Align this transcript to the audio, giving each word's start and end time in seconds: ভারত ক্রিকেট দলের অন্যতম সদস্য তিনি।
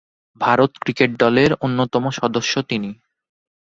ভারত 0.41 0.71
ক্রিকেট 0.77 1.11
দলের 1.15 1.51
অন্যতম 1.65 2.03
সদস্য 2.11 2.53
তিনি। 2.69 2.91